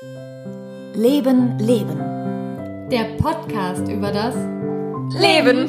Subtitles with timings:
[0.00, 1.98] Leben, Leben.
[2.88, 4.36] Der Podcast über das
[5.20, 5.68] Leben.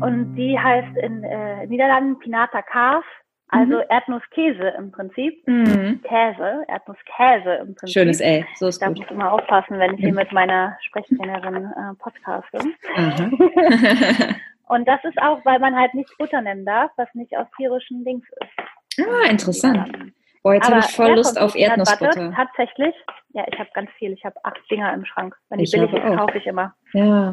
[0.00, 3.04] Und die heißt in äh, Niederlanden Pinata Kaas,
[3.48, 3.82] also mhm.
[3.90, 5.46] Erdnusskäse im Prinzip.
[5.46, 6.00] Mhm.
[6.02, 7.88] Käse, Erdnusskäse im Prinzip.
[7.90, 8.96] Schönes Ey, so ist da gut.
[8.96, 12.60] muss ich immer aufpassen, wenn ich hier mit meiner Sprechtrainerin äh, podcaste.
[14.68, 18.06] Und das ist auch, weil man halt nicht Butter nennen darf, was nicht aus tierischen
[18.06, 19.06] Dings ist.
[19.06, 20.14] Ah, interessant.
[20.42, 22.32] Boah, jetzt habe ich voll Lust auf Erdnussbutter.
[22.34, 22.94] Tatsächlich,
[23.30, 24.12] ja, ich habe ganz viel.
[24.12, 25.36] Ich habe acht Dinger im Schrank.
[25.48, 26.74] Wenn die ich billig ist, kaufe ich immer.
[26.92, 27.32] Ja.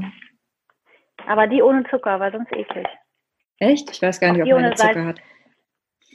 [1.28, 2.88] Aber die ohne Zucker, weil sonst eklig.
[3.58, 3.90] Echt?
[3.92, 5.08] Ich weiß gar nicht, ob meine Zucker Salz.
[5.08, 5.22] hat.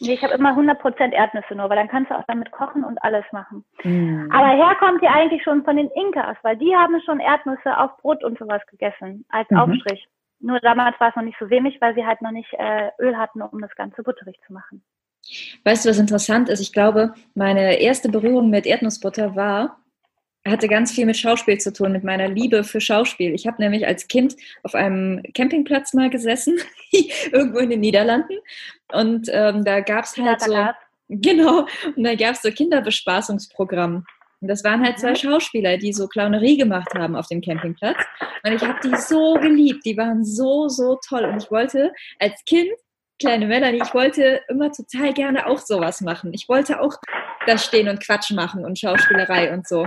[0.00, 3.02] Nee, ich habe immer 100% Erdnüsse nur, weil dann kannst du auch damit kochen und
[3.02, 3.64] alles machen.
[3.84, 4.28] Mm.
[4.32, 8.24] Aber herkommt die eigentlich schon von den Inkas, weil die haben schon Erdnüsse auf Brot
[8.24, 9.58] und sowas gegessen, als mhm.
[9.58, 10.08] Aufstrich.
[10.40, 13.16] Nur damals war es noch nicht so sämig, weil sie halt noch nicht äh, Öl
[13.16, 14.82] hatten, um das Ganze butterig zu machen.
[15.64, 16.60] Weißt du, was interessant ist?
[16.60, 19.80] Ich glaube, meine erste Berührung mit Erdnussbutter war,
[20.46, 23.34] hatte ganz viel mit Schauspiel zu tun, mit meiner Liebe für Schauspiel.
[23.34, 26.58] Ich habe nämlich als Kind auf einem Campingplatz mal gesessen,
[27.32, 28.38] irgendwo in den Niederlanden.
[28.92, 30.54] Und ähm, da gab es halt so.
[31.08, 34.06] Genau, und da gab es so Kinderbespaßungsprogramm.
[34.40, 35.16] Und das waren halt zwei mhm.
[35.16, 37.98] Schauspieler, die so Clownerie gemacht haben auf dem Campingplatz.
[38.44, 39.84] Und ich habe die so geliebt.
[39.86, 41.24] Die waren so, so toll.
[41.24, 42.68] Und ich wollte als Kind,
[43.18, 46.32] kleine Melanie, ich wollte immer total gerne auch sowas machen.
[46.34, 46.94] Ich wollte auch
[47.46, 49.86] da stehen und Quatsch machen und Schauspielerei und so.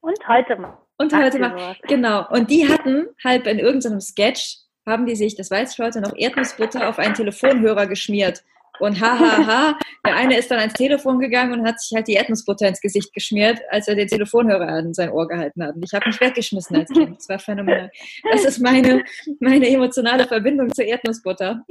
[0.00, 0.78] Und heute mal.
[0.98, 1.76] Und heute mal.
[1.88, 2.28] Genau.
[2.30, 6.14] Und die hatten halt in irgendeinem Sketch, haben die sich, das weiß ich heute noch,
[6.16, 8.44] Erdnussbutter auf einen Telefonhörer geschmiert.
[8.80, 12.08] Und hahaha, ha, ha, der eine ist dann ans Telefon gegangen und hat sich halt
[12.08, 15.76] die Erdnussbutter ins Gesicht geschmiert, als er den Telefonhörer an sein Ohr gehalten hat.
[15.76, 17.16] Und ich habe mich weggeschmissen als Kind.
[17.18, 17.90] Das war phänomenal.
[18.32, 19.04] Das ist meine,
[19.38, 21.64] meine emotionale Verbindung zur Erdnussbutter.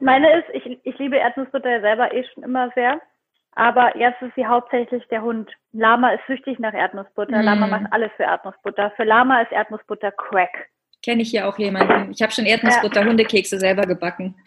[0.00, 3.00] Meine ist, ich, ich liebe Erdnussbutter ja selber eh schon immer sehr.
[3.56, 5.50] Aber jetzt ist sie hauptsächlich der Hund.
[5.72, 7.38] Lama ist süchtig nach Erdnussbutter.
[7.38, 7.44] Mm.
[7.44, 8.90] Lama macht alles für Erdnussbutter.
[8.96, 10.68] Für Lama ist Erdnussbutter Crack.
[11.02, 12.10] Kenne ich hier auch jemanden.
[12.10, 13.06] Ich habe schon Erdnussbutter, ja.
[13.06, 14.34] Hundekekse selber gebacken.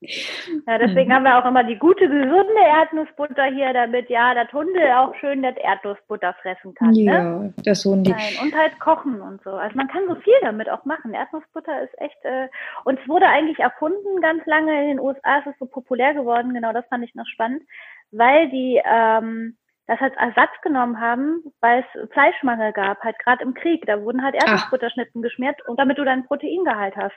[0.00, 1.12] ja, deswegen mhm.
[1.12, 5.42] haben wir auch immer die gute, gesunde Erdnussbutter hier, damit ja das Hunde auch schön
[5.42, 6.90] das Erdnussbutter fressen kann.
[6.92, 7.02] Ne?
[7.02, 7.54] Ja, ne?
[7.64, 8.10] das Hundi.
[8.10, 9.50] Nein, und halt kochen und so.
[9.50, 11.12] Also man kann so viel damit auch machen.
[11.12, 12.48] Erdnussbutter ist echt, äh,
[12.84, 16.54] und es wurde eigentlich erfunden ganz lange in den USA, ist es so populär geworden,
[16.54, 17.62] genau das fand ich noch spannend,
[18.10, 19.56] weil die ähm,
[19.90, 23.84] das als Ersatz genommen haben, weil es Fleischmangel gab, halt gerade im Krieg.
[23.86, 27.16] Da wurden halt Erdnussbutterschnitten geschmiert und damit du deinen Proteingehalt hast.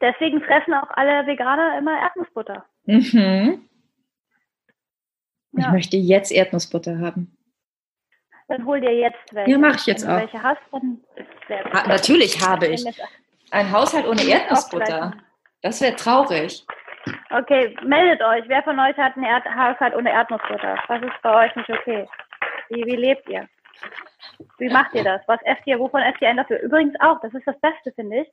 [0.00, 2.64] Deswegen fressen auch alle Veganer immer Erdnussbutter.
[2.84, 3.68] Mhm.
[5.56, 5.72] Ich ja.
[5.72, 7.36] möchte jetzt Erdnussbutter haben.
[8.46, 9.50] Dann hol dir jetzt welche.
[9.50, 10.20] Ja, mache ich jetzt Wenn auch.
[10.20, 11.00] welche hast, dann
[11.72, 12.84] ha, Natürlich habe ich.
[13.50, 15.14] Ein Haushalt ohne Erdnussbutter.
[15.62, 16.64] Das wäre traurig.
[17.30, 18.44] Okay, meldet euch.
[18.48, 20.76] Wer von euch hat einen Erd Haushalt ohne Erdnussbutter?
[20.88, 22.08] Das ist bei euch nicht okay.
[22.70, 23.48] Wie, wie lebt ihr?
[24.58, 25.20] Wie macht ihr das?
[25.26, 25.78] Was esst ihr?
[25.78, 26.60] Wovon esst ihr ein dafür?
[26.60, 28.28] Übrigens auch, das ist das Beste, finde ich.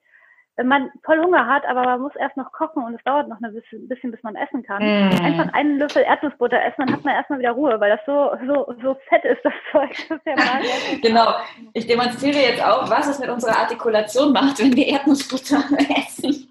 [0.57, 3.41] Wenn man voll Hunger hat, aber man muss erst noch kochen und es dauert noch
[3.41, 4.81] ein bisschen, bisschen bis man essen kann.
[4.81, 5.21] Mm.
[5.21, 8.73] Einfach einen Löffel Erdnussbutter essen, dann hat man erstmal wieder Ruhe, weil das so, so,
[8.81, 9.91] so fett ist, das Zeug.
[10.07, 11.33] Das genau.
[11.73, 15.61] Ich demonstriere jetzt auch, was es mit unserer Artikulation macht, wenn wir Erdnussbutter
[15.97, 16.44] essen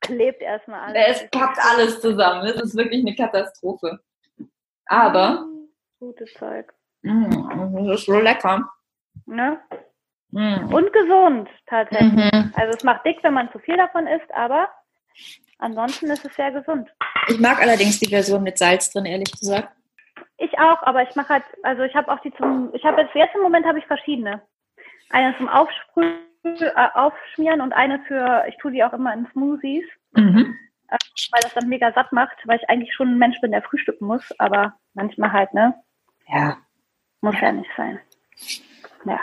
[0.00, 1.22] klebt erstmal alles.
[1.22, 2.46] Es packt alles zusammen.
[2.46, 4.00] Es ist wirklich eine Katastrophe.
[4.86, 5.46] Aber.
[5.46, 5.68] Mm,
[5.98, 6.72] gutes Zeug.
[7.02, 8.68] Mm, das ist so lecker.
[9.26, 9.60] Ne?
[10.30, 10.72] Mm.
[10.72, 12.32] Und gesund, tatsächlich.
[12.32, 12.52] Mhm.
[12.56, 14.68] Also, es macht dick, wenn man zu viel davon isst, aber
[15.58, 16.92] ansonsten ist es sehr gesund.
[17.28, 19.68] Ich mag allerdings die Version mit Salz drin, ehrlich gesagt.
[20.36, 23.14] Ich auch, aber ich mache halt, also ich habe auch die zum, ich habe jetzt,
[23.14, 24.42] jetzt im Moment habe ich verschiedene.
[25.10, 26.18] Eine zum Aufsprühen
[26.94, 30.56] aufschmieren und eine für, ich tue die auch immer in Smoothies, mhm.
[30.88, 30.98] Äh,
[31.30, 34.06] weil das dann mega satt macht, weil ich eigentlich schon ein Mensch bin, der frühstücken
[34.06, 35.74] muss, aber manchmal halt, ne?
[36.28, 36.58] Ja.
[37.22, 38.00] Muss ja, ja nicht sein.
[39.06, 39.18] Ja.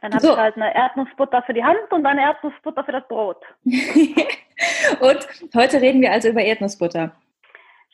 [0.00, 0.32] Dann habe so.
[0.32, 3.42] ich halt eine Erdnussbutter für die Hand und eine Erdnussbutter für das Brot.
[3.64, 7.16] und heute reden wir also über Erdnussbutter.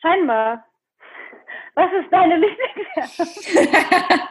[0.01, 0.65] Scheinbar.
[1.75, 4.29] Was ist deine Lieblingserdnussbutter?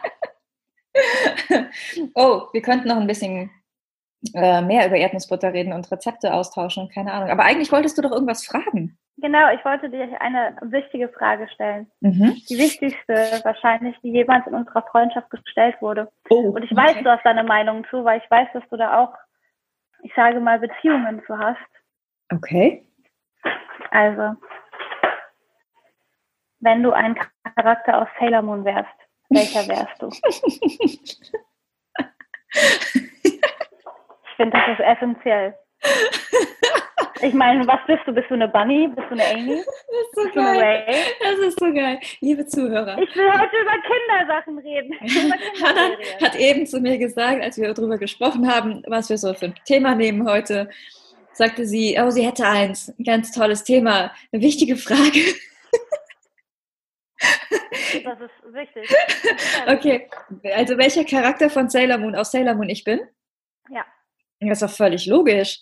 [2.15, 3.51] oh, wir könnten noch ein bisschen
[4.33, 7.29] äh, mehr über Erdnussbutter reden und Rezepte austauschen keine Ahnung.
[7.29, 8.97] Aber eigentlich wolltest du doch irgendwas fragen.
[9.17, 11.91] Genau, ich wollte dir eine wichtige Frage stellen.
[12.01, 12.35] Mhm.
[12.49, 16.11] Die wichtigste wahrscheinlich, die jemals in unserer Freundschaft gestellt wurde.
[16.29, 16.81] Oh, und ich okay.
[16.81, 19.13] weiß, du hast deine Meinung zu, weil ich weiß, dass du da auch,
[20.01, 21.59] ich sage mal, Beziehungen zu hast.
[22.31, 22.85] Okay.
[23.91, 24.35] Also,
[26.59, 27.15] wenn du ein
[27.55, 28.89] Charakter aus Sailor Moon wärst,
[29.29, 30.09] welcher wärst du?
[34.33, 35.55] Ich finde, das ist essentiell.
[37.21, 38.11] Ich meine, was bist du?
[38.11, 38.89] Bist du eine Bunny?
[38.89, 39.55] Bist du eine Amy?
[39.55, 40.85] Das ist so Bist geil.
[41.21, 41.99] Das ist so geil.
[42.19, 42.97] Liebe Zuhörer.
[42.97, 44.91] Ich will heute über Kindersachen reden.
[44.91, 49.33] Über Hannah hat eben zu mir gesagt, als wir darüber gesprochen haben, was wir so
[49.35, 50.69] für ein Thema nehmen heute,
[51.31, 55.21] sagte sie, oh, sie hätte eins, ein ganz tolles Thema, eine wichtige Frage.
[58.03, 58.93] Das ist wichtig.
[59.67, 60.09] Okay,
[60.55, 62.99] also welcher Charakter von Sailor Moon aus Sailor Moon ich bin?
[63.69, 63.85] Ja.
[64.49, 65.59] Das ist doch völlig logisch.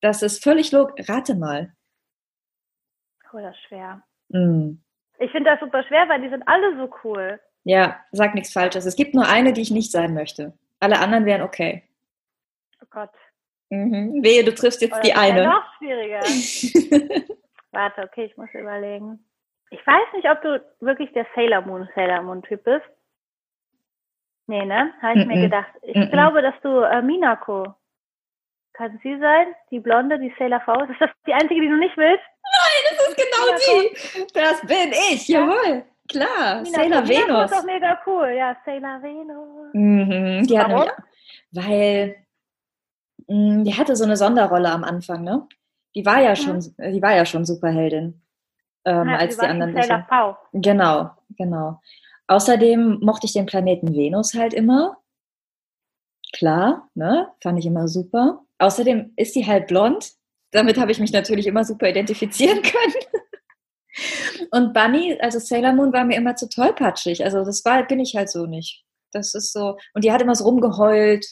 [0.00, 1.08] Das ist völlig logisch.
[1.08, 1.72] Rate mal.
[3.32, 4.02] Das ist schwer.
[4.32, 4.80] Hm.
[5.18, 7.40] Ich finde das super schwer, weil die sind alle so cool.
[7.64, 8.84] Ja, sag nichts Falsches.
[8.86, 10.52] Es gibt nur eine, die ich nicht sein möchte.
[10.80, 11.82] Alle anderen wären okay.
[12.82, 13.10] Oh Gott.
[13.70, 14.22] Mhm.
[14.22, 15.44] Wehe, du triffst jetzt Oh, die das ist ja eine.
[15.46, 16.20] noch schwieriger.
[17.72, 19.24] Warte, okay, ich muss überlegen.
[19.70, 22.84] Ich weiß nicht, ob du wirklich der Sailor Moon Sailor Moon Typ bist.
[24.46, 24.92] Nee, ne?
[25.00, 25.42] Habe ich mir Mhm.
[25.42, 25.70] gedacht.
[25.82, 26.10] Ich Mhm.
[26.10, 27.74] glaube, dass du äh, Minako.
[28.74, 29.46] Kann sie sein?
[29.70, 30.72] Die Blonde, die Sailor V?
[30.84, 32.24] Ist das die einzige, die du nicht willst?
[32.98, 34.26] das ist genau sie.
[34.34, 35.28] Das bin ich.
[35.28, 35.84] Jawohl.
[36.10, 36.62] Klar.
[36.62, 36.64] Minako.
[36.70, 37.50] Sailor Minako Venus.
[37.50, 38.28] ist doch mega cool.
[38.36, 39.70] Ja, Sailor Venus.
[39.72, 40.46] Mhm.
[40.46, 40.80] Die hat Warum?
[40.80, 40.94] nämlich,
[41.52, 42.16] weil
[43.28, 45.46] mh, die hatte so eine Sonderrolle am Anfang, ne?
[45.94, 48.20] Die war ja schon, die war ja schon Superheldin.
[48.84, 50.04] Ähm, Ja, als die war anderen Sailor.
[50.08, 50.36] V.
[50.52, 51.80] Genau, genau.
[52.26, 54.98] Außerdem mochte ich den Planeten Venus halt immer.
[56.32, 57.28] Klar, ne?
[57.42, 58.44] Fand ich immer super.
[58.58, 60.12] Außerdem ist die halt blond.
[60.50, 63.24] Damit habe ich mich natürlich immer super identifizieren können.
[64.50, 67.24] Und Bunny, also Sailor Moon, war mir immer zu tollpatschig.
[67.24, 68.84] Also das war, bin ich halt so nicht.
[69.12, 69.76] Das ist so.
[69.94, 71.26] Und die hat immer so rumgeheult,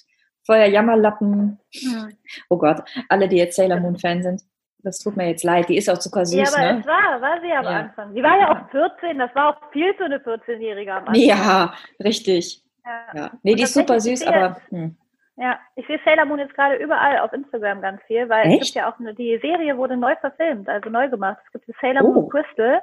[0.45, 1.59] voller Jammerlappen.
[1.75, 2.17] Hm.
[2.49, 4.43] Oh Gott, alle, die jetzt Sailor Moon Fan sind,
[4.83, 5.69] das tut mir jetzt leid.
[5.69, 6.81] Die ist auch zuckersüß, Ja, aber ne?
[6.81, 7.71] es war, war sie am Ja.
[7.71, 8.13] Anfang.
[8.13, 11.15] Sie war ja auch 14, das war auch viel für eine 14-Jährige am Anfang.
[11.15, 12.63] Ja, richtig.
[12.85, 12.91] Ja.
[13.15, 13.31] Ja.
[13.43, 14.57] Nee, die ist super süß, aber.
[14.71, 14.97] Hm.
[15.37, 18.63] Ja, ich sehe Sailor Moon jetzt gerade überall auf Instagram ganz viel, weil es Echt?
[18.65, 21.39] gibt ja auch eine, die Serie wurde neu verfilmt, also neu gemacht.
[21.47, 22.13] Es gibt die Sailor Oh.
[22.13, 22.83] Moon Crystal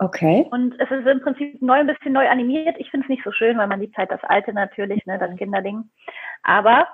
[0.00, 0.48] Okay.
[0.50, 2.74] und es ist im Prinzip neu, ein bisschen neu animiert.
[2.78, 5.36] Ich finde es nicht so schön, weil man liebt halt das Alte natürlich, ne, das
[5.36, 5.88] Kinderding.
[6.42, 6.88] Aber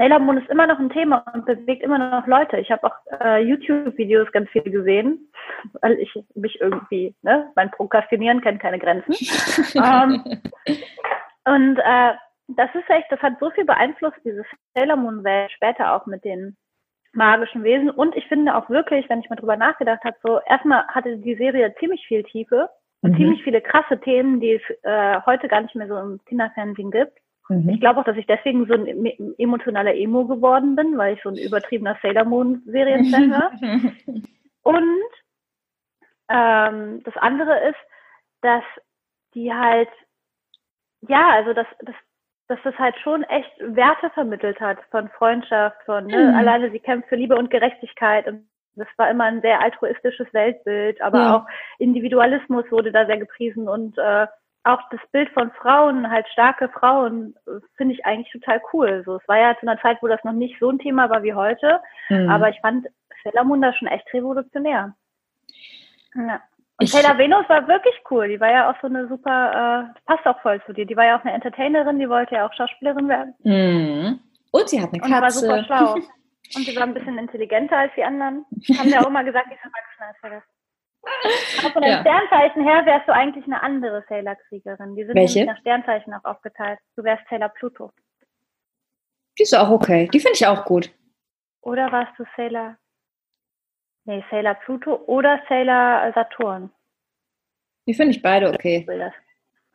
[0.00, 2.56] Sailor Moon ist immer noch ein Thema und bewegt immer noch Leute.
[2.56, 5.30] Ich habe auch äh, YouTube-Videos ganz viel gesehen,
[5.82, 9.12] weil ich mich irgendwie, ne, mein Prokrastinieren kennt keine Grenzen.
[9.74, 10.40] ähm,
[11.44, 12.14] und äh,
[12.48, 14.42] das ist echt, das hat so viel beeinflusst, diese
[14.74, 16.56] Sailor Moon Welt, später auch mit den
[17.12, 17.90] magischen Wesen.
[17.90, 21.34] Und ich finde auch wirklich, wenn ich mal drüber nachgedacht habe, so erstmal hatte die
[21.34, 22.70] Serie ziemlich viel Tiefe
[23.02, 23.16] und Mhm.
[23.16, 27.19] ziemlich viele krasse Themen, die es äh, heute gar nicht mehr so im Kinderfernsehen gibt.
[27.50, 27.80] Ich Mhm.
[27.80, 31.30] glaube auch, dass ich deswegen so ein em- emotionaler Emo geworden bin, weil ich so
[31.30, 33.50] ein übertriebener Sailor Moon Serienfan war.
[34.62, 35.10] Und
[36.28, 37.78] ähm, das andere ist,
[38.42, 38.62] dass
[39.34, 39.88] die halt,
[41.08, 41.94] ja, also dass, dass,
[42.48, 46.34] dass das halt schon echt Werte vermittelt hat von Freundschaft, von ne, Mhm.
[46.36, 51.00] alleine sie kämpft für Liebe und Gerechtigkeit und das war immer ein sehr altruistisches Weltbild,
[51.02, 51.36] aber Ja.
[51.36, 51.46] auch
[51.78, 54.26] Individualismus wurde da sehr gepriesen und äh,
[54.64, 57.34] auch das Bild von Frauen, halt starke Frauen,
[57.76, 59.02] finde ich eigentlich total cool.
[59.06, 61.22] So, es war ja zu einer Zeit, wo das noch nicht so ein Thema war
[61.22, 61.80] wie heute,
[62.10, 62.28] Mhm.
[62.30, 62.86] aber ich fand
[63.24, 64.94] Sailor Moon da schon echt revolutionär.
[66.14, 66.34] Ja.
[66.34, 68.28] Und Ich- Sailor Venus war wirklich cool.
[68.28, 70.86] Die war ja auch so eine super, äh, passt auch voll zu dir.
[70.86, 73.34] Die war ja auch eine Entertainerin, die wollte ja auch Schauspielerin werden.
[73.44, 74.20] Mhm.
[74.50, 75.66] Und sie hat eine Und war super Katze.
[75.66, 75.94] schlau.
[76.56, 78.44] Und sie war ein bisschen intelligenter als die anderen.
[78.78, 80.42] Haben ja auch immer gesagt, die ist erwachsener als wir
[81.58, 82.00] Aber von den Ja.
[82.00, 84.94] Sternzeichen her wärst du eigentlich eine andere Sailor-Kriegerin.
[84.96, 85.38] Die sind Welche?
[85.40, 86.78] nämlich nach Sternzeichen auch aufgeteilt.
[86.96, 87.90] Du wärst Sailor Pluto.
[89.38, 90.08] Die ist auch okay.
[90.12, 90.90] Die finde ich auch gut.
[91.62, 92.76] Oder warst du Sailor?
[94.04, 96.70] Nee, Sailor Pluto oder Sailor Saturn.
[97.86, 98.80] Die finde ich beide okay.
[98.80, 99.12] google das.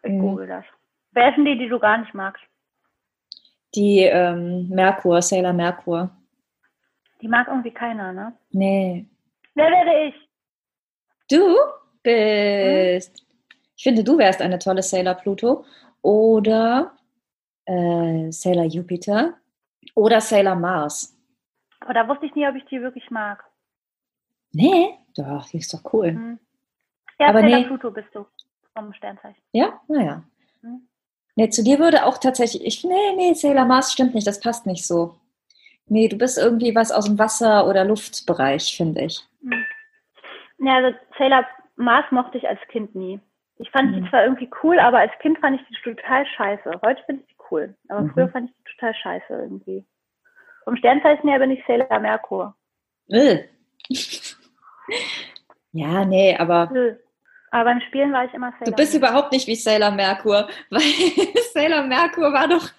[0.04, 0.20] Ich Mhm.
[0.22, 0.66] google das.
[1.12, 2.44] Wer sind die, die du gar nicht magst?
[3.74, 6.10] Die ähm, Merkur, Sailor Merkur.
[7.22, 8.34] Die mag irgendwie keiner, ne?
[8.52, 9.06] Nee.
[9.56, 10.16] Wer wäre ich?
[11.30, 11.56] Du
[12.04, 13.26] bist.
[13.76, 15.66] Ich finde, du wärst eine tolle Sailor Pluto.
[16.02, 16.96] Oder
[17.66, 19.36] äh, Sailor Jupiter.
[19.96, 21.16] Oder Sailor Mars.
[21.80, 23.44] Aber da wusste ich nie, ob ich die wirklich mag.
[24.54, 24.98] Nee?
[25.16, 26.10] Doch, die ist doch cool.
[26.10, 26.40] Hm.
[27.20, 27.66] Ja, Aber Sailor nee.
[27.66, 28.26] Pluto bist du.
[28.74, 29.42] Vom Sternzeichen.
[29.52, 29.80] Ja?
[29.88, 30.24] Naja.
[30.62, 30.88] Hm.
[31.36, 34.66] Nee, zu dir würde auch tatsächlich, ich, nee, nee, Sailor Mars stimmt nicht, das passt
[34.66, 35.16] nicht so.
[35.88, 39.22] Nee, du bist irgendwie was aus dem Wasser- oder Luftbereich, finde ich.
[39.42, 39.66] Hm.
[40.60, 41.46] Ja, also Sailor
[41.76, 43.20] Mars mochte ich als Kind nie.
[43.58, 44.04] Ich fand Mhm.
[44.04, 46.80] die zwar irgendwie cool, aber als Kind fand ich die total scheiße.
[46.84, 47.76] Heute finde ich die cool.
[47.90, 48.12] Aber Mhm.
[48.12, 49.86] früher fand ich die total scheiße irgendwie.
[50.64, 52.56] Vom Sternzeichen her bin ich Sailor Merkur.
[53.10, 53.44] Äh.
[55.72, 56.96] Ja, nee, aber Nö.
[57.56, 59.02] Aber beim Spielen war ich immer Sailor Du bist Moon.
[59.02, 60.82] überhaupt nicht wie Sailor Merkur, weil
[61.54, 62.68] Sailor Merkur war doch.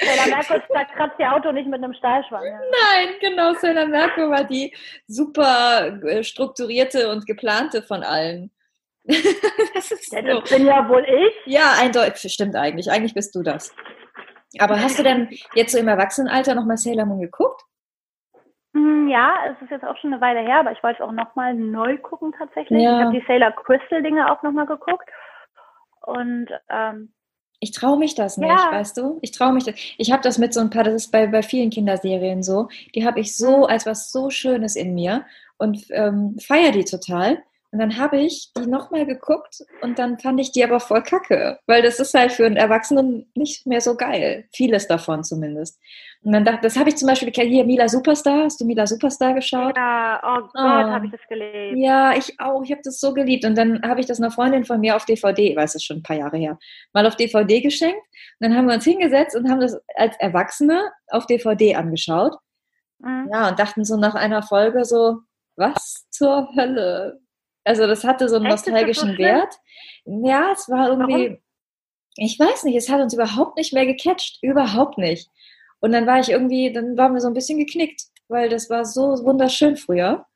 [0.00, 0.60] Sailor Merkur
[0.96, 2.42] kratzt ihr Auto nicht mit einem Stahlschwamm.
[2.42, 2.58] Ja.
[2.58, 3.52] Nein, genau.
[3.52, 4.74] Sailor Merkur war die
[5.06, 8.50] super äh, strukturierte und geplante von allen.
[9.04, 10.56] das, ist ja, das so.
[10.56, 11.52] bin ja wohl ich.
[11.52, 12.32] Ja, eindeutig.
[12.32, 12.90] Stimmt eigentlich.
[12.90, 13.74] Eigentlich bist du das.
[14.58, 17.60] Aber hast du denn jetzt so im Erwachsenenalter nochmal Sailor Moon geguckt?
[18.72, 21.12] Hm, ja, es ist jetzt auch schon eine Weile her, aber ich wollte es auch
[21.12, 22.82] nochmal neu gucken tatsächlich.
[22.82, 22.98] Ja.
[22.98, 25.08] Ich habe die Sailor Crystal Dinge auch nochmal geguckt.
[26.02, 27.12] Und ähm,
[27.58, 28.72] ich traue mich das nicht, ja.
[28.72, 29.18] weißt du?
[29.20, 29.74] Ich traue mich das.
[29.98, 33.04] Ich habe das mit so ein paar, das ist bei, bei vielen Kinderserien so, die
[33.04, 33.64] habe ich so mhm.
[33.64, 35.26] als was so Schönes in mir
[35.58, 37.42] und ähm, feiere die total.
[37.72, 41.58] Und dann habe ich die nochmal geguckt und dann fand ich die aber voll kacke,
[41.66, 44.46] weil das ist halt für einen Erwachsenen nicht mehr so geil.
[44.52, 45.78] Vieles davon zumindest.
[46.22, 48.44] Und dann dachte, das habe ich zum Beispiel hier Mila Superstar.
[48.44, 49.76] Hast du Mila Superstar geschaut?
[49.76, 50.58] Ja, oh Gott, oh.
[50.58, 51.78] habe ich das geliebt.
[51.78, 52.62] Ja, ich auch.
[52.62, 53.44] Ich habe das so geliebt.
[53.44, 55.98] Und dann habe ich das einer Freundin von mir auf DVD, ich weiß es schon
[55.98, 56.58] ein paar Jahre her,
[56.92, 58.02] mal auf DVD geschenkt.
[58.38, 62.36] Und dann haben wir uns hingesetzt und haben das als Erwachsene auf DVD angeschaut.
[62.98, 63.30] Mhm.
[63.32, 65.20] Ja, und dachten so nach einer Folge so,
[65.56, 67.20] was zur Hölle?
[67.64, 69.54] Also das hatte so einen Echt, nostalgischen so Wert.
[70.04, 71.38] Ja, es war irgendwie, Warum?
[72.16, 75.30] ich weiß nicht, es hat uns überhaupt nicht mehr gecatcht, überhaupt nicht.
[75.80, 78.84] Und dann war ich irgendwie, dann waren wir so ein bisschen geknickt, weil das war
[78.84, 80.26] so wunderschön früher.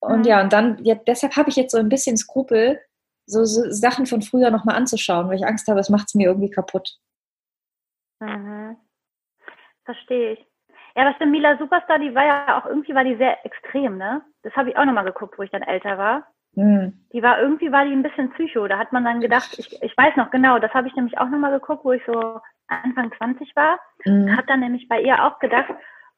[0.00, 0.24] Und mhm.
[0.24, 2.80] ja, und dann, ja, deshalb habe ich jetzt so ein bisschen Skrupel,
[3.26, 6.28] so, so Sachen von früher nochmal anzuschauen, weil ich Angst habe, es macht es mir
[6.28, 6.98] irgendwie kaputt.
[8.20, 8.76] Mhm.
[9.84, 10.49] Verstehe ich.
[11.00, 14.20] Ja, das stimmt, Mila Superstar, die war ja auch irgendwie war die sehr extrem, ne?
[14.42, 16.26] Das habe ich auch nochmal geguckt, wo ich dann älter war.
[16.56, 16.92] Mhm.
[17.14, 18.68] Die war irgendwie war die ein bisschen psycho.
[18.68, 21.30] Da hat man dann gedacht, ich, ich weiß noch genau, das habe ich nämlich auch
[21.30, 23.80] nochmal geguckt, wo ich so Anfang 20 war.
[24.04, 24.36] Mhm.
[24.36, 25.72] Hat dann nämlich bei ihr auch gedacht,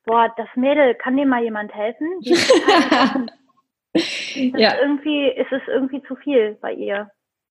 [0.04, 2.08] boah, das Mädel, kann dem mal jemand helfen?
[3.92, 4.74] ja.
[4.80, 7.08] irgendwie ist es irgendwie zu viel bei ihr.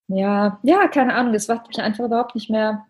[0.09, 2.87] Ja, ja, keine Ahnung, das macht mich einfach überhaupt nicht mehr.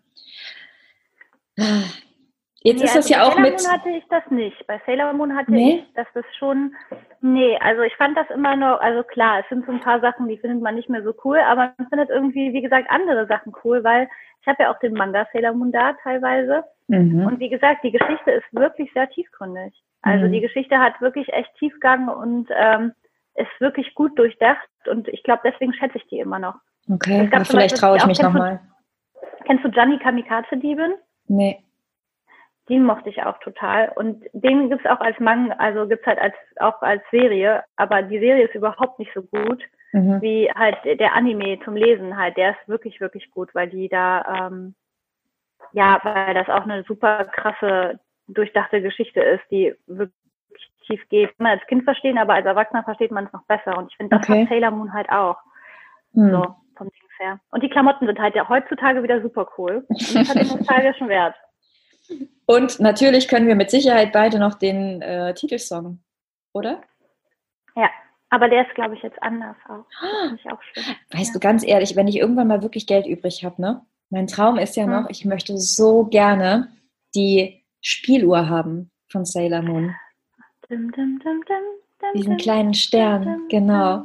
[2.64, 3.60] Jetzt nee, ist das also ja auch Sailor mit.
[3.60, 4.66] Moon hatte ich das nicht.
[4.66, 5.78] Bei Sailor Moon hatte nee?
[5.78, 6.74] ich, dass das schon.
[7.20, 10.28] Nee, also ich fand das immer nur, also klar, es sind so ein paar Sachen,
[10.28, 13.52] die findet man nicht mehr so cool, aber man findet irgendwie, wie gesagt, andere Sachen
[13.64, 14.08] cool, weil
[14.40, 16.64] ich habe ja auch den Manga Sailor Moon da teilweise.
[16.86, 17.26] Mhm.
[17.26, 19.74] Und wie gesagt, die Geschichte ist wirklich sehr tiefgründig.
[20.02, 20.32] Also mhm.
[20.32, 22.92] die Geschichte hat wirklich echt Tiefgang und ähm,
[23.34, 26.56] ist wirklich gut durchdacht und ich glaube, deswegen schätze ich die immer noch.
[26.92, 28.60] Okay, vielleicht traue ich mich nochmal.
[29.46, 30.94] Kennst du Gianni Kamikaze Diebin?
[31.28, 31.64] Nee
[32.68, 33.90] den mochte ich auch total.
[33.94, 38.18] Und den gibt's auch als Manga, also gibt's halt als, auch als Serie, aber die
[38.18, 40.20] Serie ist überhaupt nicht so gut mhm.
[40.20, 42.36] wie halt der Anime zum Lesen halt.
[42.36, 44.74] Der ist wirklich, wirklich gut, weil die da, ähm,
[45.72, 50.16] ja, weil das auch eine super krasse, durchdachte Geschichte ist, die wirklich
[50.86, 51.28] tief geht.
[51.36, 53.76] Kann man als Kind verstehen, aber als Erwachsener versteht man es noch besser.
[53.78, 54.42] Und ich finde, das okay.
[54.42, 55.38] hat Sailor Moon halt auch.
[56.12, 56.30] Mhm.
[56.30, 57.38] So, vom Ding her.
[57.50, 59.84] Und die Klamotten sind halt ja heutzutage wieder super cool.
[59.88, 61.34] Und das hat den nostalgischen Wert.
[62.46, 66.02] Und natürlich können wir mit Sicherheit beide noch den äh, Titelsong,
[66.52, 66.82] oder?
[67.76, 67.88] Ja,
[68.30, 69.84] aber der ist, glaube ich, jetzt anders auch.
[70.50, 70.60] auch
[71.10, 71.32] weißt ja.
[71.32, 73.84] du, ganz ehrlich, wenn ich irgendwann mal wirklich Geld übrig habe, ne?
[74.10, 74.90] Mein Traum ist ja hm.
[74.90, 76.68] noch, ich möchte so gerne
[77.14, 79.94] die Spieluhr haben von Sailor Moon.
[80.68, 81.40] Dum, dum, dum,
[82.14, 84.04] diesen kleinen Stern, genau.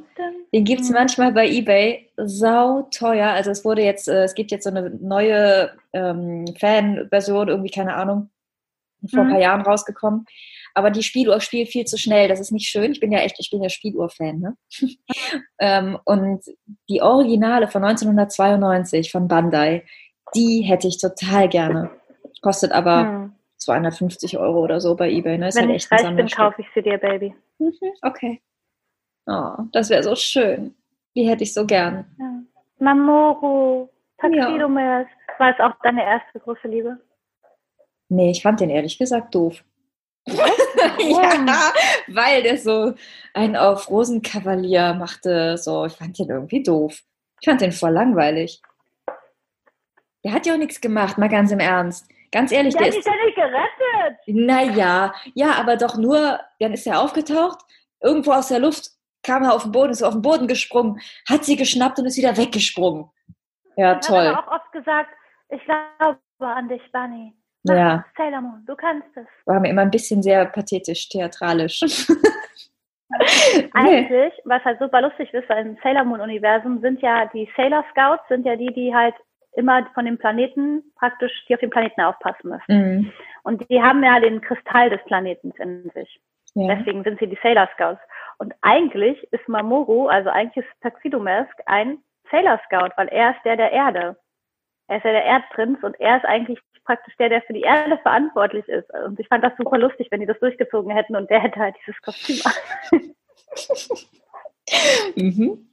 [0.53, 3.29] Den gibt es manchmal bei eBay sau teuer.
[3.29, 7.95] Also es wurde jetzt, äh, es gibt jetzt so eine neue ähm, Fan-Version, irgendwie, keine
[7.95, 8.29] Ahnung,
[9.09, 9.41] vor ein paar mhm.
[9.41, 10.25] Jahren rausgekommen.
[10.73, 12.27] Aber die Spieluhr spielt viel zu schnell.
[12.27, 12.91] Das ist nicht schön.
[12.91, 14.39] Ich bin ja echt, ich bin ja Spieluhr-Fan.
[14.39, 14.57] Ne?
[15.59, 16.43] ähm, und
[16.89, 19.83] die Originale von 1992 von Bandai,
[20.35, 21.89] die hätte ich total gerne.
[22.41, 23.33] Kostet aber hm.
[23.57, 25.37] 250 Euro oder so bei eBay.
[25.37, 25.49] Ne?
[25.49, 27.33] Ist Wenn halt ich reich bin, kaufe ich sie dir, Baby.
[27.59, 28.41] Mhm, okay.
[29.25, 30.75] Oh, das wäre so schön.
[31.15, 32.05] Die hätte ich so gern.
[32.19, 32.43] Ja.
[32.79, 35.05] Mamoru, Taxido ja.
[35.39, 36.99] War es auch deine erste große Liebe?
[38.09, 39.63] Nee, ich fand den ehrlich gesagt doof.
[40.27, 41.73] ja,
[42.07, 42.93] weil der so
[43.33, 45.57] einen auf Rosenkavalier machte.
[45.57, 47.01] So, ich fand den irgendwie doof.
[47.39, 48.61] Ich fand den voll langweilig.
[50.23, 52.09] Der hat ja auch nichts gemacht, mal ganz im Ernst.
[52.31, 53.05] Ganz ehrlich, der, der ist.
[53.05, 54.19] Der nicht gerettet.
[54.27, 57.59] Naja, ja, aber doch nur, dann ist er aufgetaucht,
[58.01, 58.89] irgendwo aus der Luft
[59.23, 62.17] kam er auf den Boden, ist auf den Boden gesprungen, hat sie geschnappt und ist
[62.17, 63.09] wieder weggesprungen.
[63.75, 64.27] Ja, Dann toll.
[64.27, 65.09] Hat er auch oft gesagt,
[65.49, 67.33] ich glaube an dich, Bunny.
[67.63, 68.05] Mach ja.
[68.15, 69.27] Sailor Moon, du kannst es.
[69.45, 71.81] War mir immer ein bisschen sehr pathetisch, theatralisch.
[73.73, 77.83] Eigentlich, was halt super lustig ist, weil im Sailor Moon Universum sind ja die Sailor
[77.91, 79.15] Scouts, sind ja die, die halt
[79.57, 82.61] immer von dem Planeten praktisch, die auf den Planeten aufpassen müssen.
[82.67, 83.11] Mhm.
[83.43, 86.21] Und die haben ja den Kristall des Planeten in sich.
[86.53, 86.75] Ja.
[86.75, 88.01] Deswegen sind sie die Sailor Scouts.
[88.37, 91.97] Und eigentlich ist Mamoru, also eigentlich ist Tuxedo Mask ein
[92.29, 94.17] Sailor Scout, weil er ist der der Erde.
[94.87, 97.97] Er ist ja der Erdprinz und er ist eigentlich praktisch der, der für die Erde
[97.97, 98.89] verantwortlich ist.
[99.05, 101.75] Und ich fand das super lustig, wenn die das durchgezogen hätten und der hätte halt
[101.81, 102.37] dieses Kostüm
[105.15, 105.67] mhm.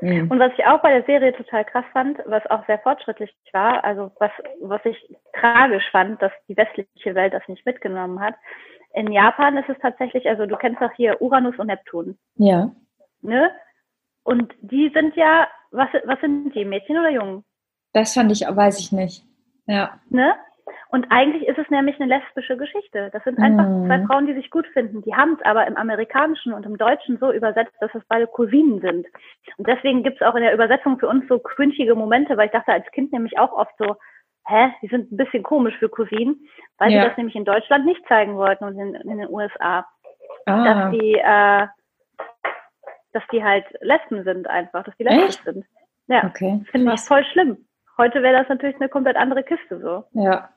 [0.00, 0.30] Mhm.
[0.30, 3.82] Und was ich auch bei der Serie total krass fand, was auch sehr fortschrittlich war,
[3.84, 4.96] also was, was ich
[5.32, 8.34] tragisch fand, dass die westliche Welt das nicht mitgenommen hat.
[8.94, 12.16] In Japan ist es tatsächlich, also du kennst doch hier Uranus und Neptun.
[12.36, 12.70] Ja.
[13.22, 13.50] Ne?
[14.22, 17.44] Und die sind ja, was, was sind die, Mädchen oder Jungen?
[17.92, 19.24] Das fand ich, weiß ich nicht.
[19.66, 20.00] Ja.
[20.10, 20.34] Ne?
[20.90, 23.10] Und eigentlich ist es nämlich eine lesbische Geschichte.
[23.12, 23.86] Das sind einfach mm.
[23.86, 25.02] zwei Frauen, die sich gut finden.
[25.02, 28.80] Die haben es aber im Amerikanischen und im Deutschen so übersetzt, dass es beide Cousinen
[28.80, 29.06] sind.
[29.56, 32.52] Und deswegen gibt es auch in der Übersetzung für uns so cringige Momente, weil ich
[32.52, 33.96] dachte als Kind nämlich auch oft so,
[34.46, 36.40] hä, die sind ein bisschen komisch für Cousinen,
[36.78, 37.02] weil ja.
[37.02, 39.86] sie das nämlich in Deutschland nicht zeigen wollten und in, in den USA.
[40.46, 40.64] Ah.
[40.64, 41.66] Dass die, äh,
[43.12, 45.66] dass die halt Lesben sind einfach, dass die lesbisch sind.
[46.06, 46.64] Ja, okay.
[46.70, 47.58] finde ich voll schlimm.
[47.98, 50.04] Heute wäre das natürlich eine komplett andere Kiste so.
[50.12, 50.48] Ja,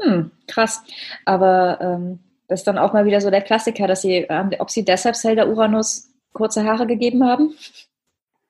[0.00, 0.84] hm, krass.
[1.24, 4.70] Aber ähm, das ist dann auch mal wieder so der Klassiker, dass sie, ähm, ob
[4.70, 7.54] sie deshalb Zelda Uranus kurze Haare gegeben haben?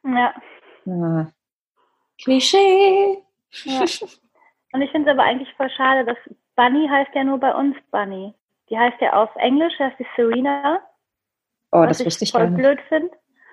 [0.05, 0.35] Ja.
[0.87, 1.27] Ah.
[2.23, 3.19] Klischee.
[3.65, 3.85] Ja.
[4.73, 6.17] Und ich finde es aber eigentlich voll schade, dass
[6.57, 8.35] Bunny heißt ja nur bei uns Bunny.
[8.71, 10.81] Die heißt ja auf Englisch, heißt die Serena.
[11.71, 13.11] Oh, das wusste ich voll blöd finde.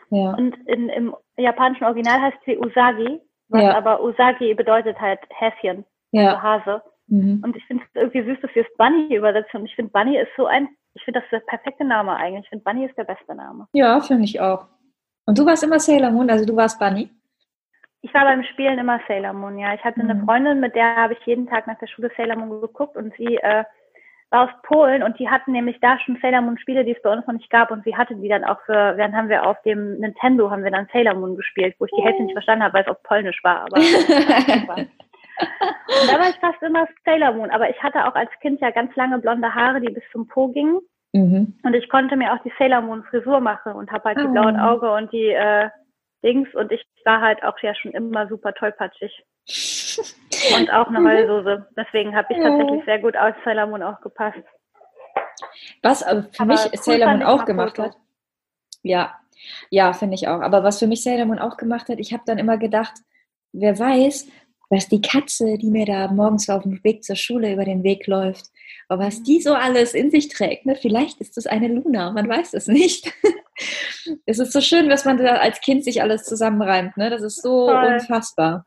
[0.09, 0.33] Ja.
[0.33, 3.77] Und in, im japanischen Original heißt sie Usagi, was ja.
[3.77, 6.35] aber Usagi bedeutet halt Häschen, ja.
[6.35, 6.83] also Hase.
[7.11, 7.41] Mhm.
[7.43, 9.59] Und ich finde es irgendwie süß, dass wir es Bunny übersetzen.
[9.59, 12.45] Und ich finde, Bunny ist so ein, ich finde, das ist der perfekte Name eigentlich.
[12.45, 13.67] Ich finde, Bunny ist der beste Name.
[13.73, 14.65] Ja, finde ich auch.
[15.25, 17.09] Und du warst immer Sailor Moon, also du warst Bunny?
[18.01, 19.73] Ich war beim Spielen immer Sailor Moon, ja.
[19.75, 20.09] Ich hatte mhm.
[20.09, 23.13] eine Freundin, mit der habe ich jeden Tag nach der Schule Sailor Moon geguckt und
[23.17, 23.65] sie äh,
[24.29, 27.11] war aus Polen und die hatten nämlich da schon Sailor Moon Spiele, die es bei
[27.11, 29.61] uns noch nicht gab und sie hatte die dann auch für, dann haben wir auf
[29.63, 32.73] dem Nintendo haben wir dann Sailor Moon gespielt, wo ich die Hälfte nicht verstanden habe,
[32.73, 33.81] weil es auf Polnisch war, aber
[35.41, 37.51] Und da war ich fast immer Sailor Moon.
[37.51, 40.47] Aber ich hatte auch als Kind ja ganz lange blonde Haare, die bis zum Po
[40.49, 40.79] gingen.
[41.13, 41.59] Mhm.
[41.63, 44.21] Und ich konnte mir auch die Sailor Moon Frisur machen und habe halt oh.
[44.21, 45.69] die blauen Auge und die äh,
[46.23, 46.53] Dings.
[46.53, 49.23] Und ich war halt auch ja schon immer super tollpatschig.
[50.57, 51.03] und auch eine.
[51.03, 51.67] Heulsoße.
[51.75, 54.39] Deswegen habe ich tatsächlich sehr gut aus Sailor Moon auch gepasst.
[55.81, 57.97] Was für Aber mich cool Sailor Moon auch gemacht hat.
[58.83, 59.19] Ja,
[59.69, 60.41] ja, finde ich auch.
[60.41, 62.93] Aber was für mich Sailor Moon auch gemacht hat, ich habe dann immer gedacht,
[63.51, 64.27] wer weiß,
[64.71, 68.07] was die Katze, die mir da morgens auf dem Weg zur Schule über den Weg
[68.07, 68.45] läuft,
[68.87, 70.65] aber was die so alles in sich trägt.
[70.65, 70.75] Ne?
[70.75, 73.13] Vielleicht ist es eine Luna, man weiß es nicht.
[74.25, 76.95] es ist so schön, was man da als Kind sich alles zusammenreimt.
[76.95, 77.09] Ne?
[77.09, 77.85] Das ist so Toll.
[77.85, 78.65] unfassbar.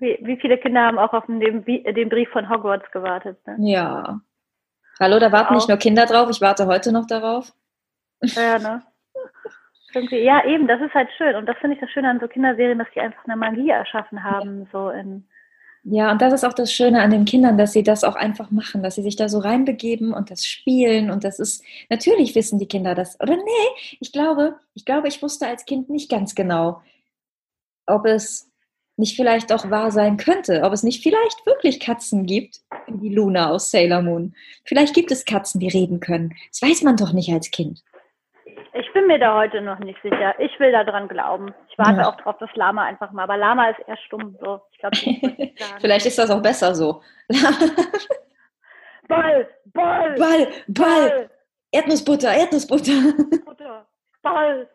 [0.00, 3.38] Wie, wie, viele Kinder haben auch auf den, den Brief von Hogwarts gewartet?
[3.46, 3.56] Ne?
[3.70, 4.20] Ja.
[5.00, 5.58] Hallo, da warten auch.
[5.58, 7.52] nicht nur Kinder drauf, ich warte heute noch darauf.
[8.22, 8.82] Ja, ne?
[9.94, 11.34] Irgendwie, ja, eben, das ist halt schön.
[11.36, 14.22] Und das finde ich das Schöne an so Kinderserien, dass die einfach eine Magie erschaffen
[14.22, 15.26] haben, so in.
[15.84, 18.50] Ja, und das ist auch das Schöne an den Kindern, dass sie das auch einfach
[18.50, 21.10] machen, dass sie sich da so reinbegeben und das spielen.
[21.10, 23.18] Und das ist, natürlich wissen die Kinder das.
[23.20, 26.82] Oder nee, ich glaube, ich glaube, ich wusste als Kind nicht ganz genau,
[27.86, 28.50] ob es
[28.98, 33.50] nicht vielleicht auch wahr sein könnte, ob es nicht vielleicht wirklich Katzen gibt, wie Luna
[33.50, 34.34] aus Sailor Moon.
[34.64, 36.34] Vielleicht gibt es Katzen, die reden können.
[36.50, 37.82] Das weiß man doch nicht als Kind.
[38.78, 40.38] Ich bin mir da heute noch nicht sicher.
[40.38, 41.52] Ich will da dran glauben.
[41.68, 42.08] Ich warte ja.
[42.08, 43.24] auch drauf, dass Lama einfach mal.
[43.24, 44.38] Aber Lama ist eher stumm.
[44.40, 44.60] So.
[44.70, 44.94] Ich glaub,
[45.80, 47.02] Vielleicht ist das auch besser so.
[49.08, 51.28] Ball, Ball, Ball, Ball.
[51.72, 53.14] Erdnussbutter, Erdnussbutter.
[53.44, 53.88] Butter,
[54.22, 54.70] Ball.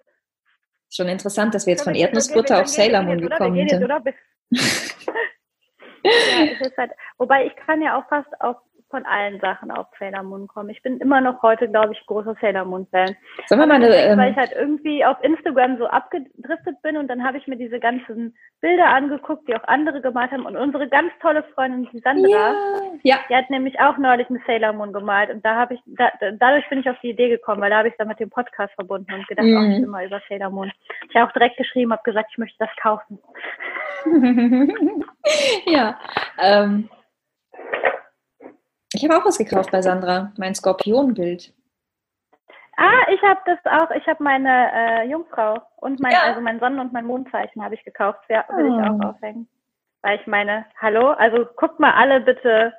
[0.92, 3.90] Schon interessant, dass wir jetzt von Erdnussbutter auf Sailor Moon gekommen sind.
[6.78, 8.58] halt, wobei ich kann ja auch fast auf
[8.94, 10.70] von allen Sachen auf Sailor Moon kommen.
[10.70, 13.16] Ich bin immer noch heute, glaube ich, großer Sailor Moon Fan.
[13.50, 17.24] Wir mal eine, ähm, weil ich halt irgendwie auf Instagram so abgedriftet bin und dann
[17.24, 21.12] habe ich mir diese ganzen Bilder angeguckt, die auch andere gemalt haben und unsere ganz
[21.24, 22.54] tolle Freundin die Sandra, ja,
[23.02, 23.16] ja.
[23.28, 26.70] die hat nämlich auch neulich eine Sailor Moon gemalt und da habe ich da, dadurch
[26.70, 29.12] bin ich auf die Idee gekommen, weil da habe ich dann mit dem Podcast verbunden
[29.12, 29.58] und gedacht, mhm.
[29.58, 30.72] auch ich immer über Sailor Moon.
[31.10, 33.18] Ich habe auch direkt geschrieben, habe gesagt, ich möchte das kaufen.
[35.66, 35.98] ja.
[36.40, 36.90] Ähm
[38.94, 41.54] ich habe auch was gekauft bei Sandra, mein Skorpionbild.
[42.76, 43.92] Ah, ich habe das auch.
[43.92, 46.24] Ich habe meine äh, Jungfrau und mein, ja.
[46.24, 48.22] also mein Sonnen- und mein Mondzeichen habe ich gekauft.
[48.30, 48.80] Ja, will oh.
[48.80, 49.08] ich auch oh.
[49.10, 49.48] aufhängen.
[50.02, 52.74] Weil ich meine, hallo, also guckt mal alle bitte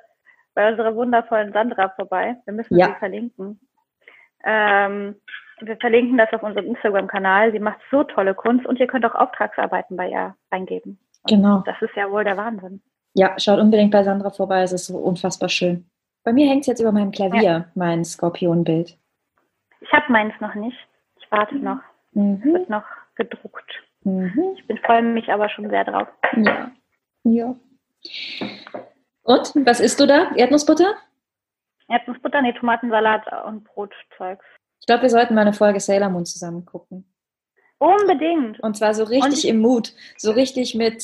[0.53, 2.35] bei unserer wundervollen Sandra vorbei.
[2.45, 2.87] Wir müssen ja.
[2.87, 3.59] sie verlinken.
[4.43, 5.15] Ähm,
[5.61, 7.51] wir verlinken das auf unserem Instagram-Kanal.
[7.51, 10.99] Sie macht so tolle Kunst und ihr könnt auch Auftragsarbeiten bei ihr eingeben.
[11.23, 11.63] Und genau.
[11.65, 12.81] Das ist ja wohl der Wahnsinn.
[13.13, 14.61] Ja, schaut unbedingt bei Sandra vorbei.
[14.61, 15.89] Es ist so unfassbar schön.
[16.25, 17.65] Bei mir hängt es jetzt über meinem Klavier, ja.
[17.75, 18.97] mein Skorpionbild.
[19.79, 20.75] Ich habe meins noch nicht.
[21.21, 21.79] Ich warte noch.
[22.13, 22.37] Mhm.
[22.39, 22.83] Es wird noch
[23.15, 23.71] gedruckt.
[24.03, 24.55] Mhm.
[24.57, 26.07] Ich bin freue mich aber schon sehr drauf.
[26.35, 26.71] Ja.
[27.23, 27.55] Ja.
[29.23, 30.31] Und, was isst du da?
[30.35, 30.95] Erdnussbutter?
[31.87, 34.45] Erdnussbutter, nee, Tomatensalat und Brotzeugs.
[34.79, 37.05] Ich glaube, wir sollten mal eine Folge Sailor Moon zusammen gucken.
[37.77, 38.59] Unbedingt.
[38.61, 39.93] Und zwar so richtig Und- im Mut.
[40.17, 41.03] So richtig mit,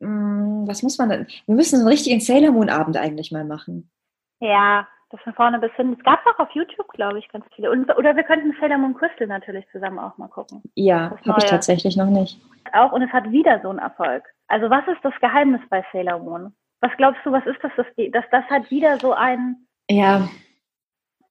[0.00, 1.26] mh, was muss man denn?
[1.46, 3.90] Wir müssen so einen richtigen Sailor Moon Abend eigentlich mal machen.
[4.40, 5.96] Ja, das von vorne bis hin.
[5.98, 7.70] Es gab auch auf YouTube, glaube ich, ganz viele.
[7.70, 10.62] Und, oder wir könnten Sailor Moon Crystal natürlich zusammen auch mal gucken.
[10.74, 12.38] Ja, habe ich tatsächlich noch nicht.
[12.72, 14.24] Auch, und es hat wieder so einen Erfolg.
[14.48, 16.54] Also was ist das Geheimnis bei Sailor Moon?
[16.80, 19.66] Was glaubst du, was ist das, dass, dass das halt wieder so ein...
[19.90, 20.28] Ja,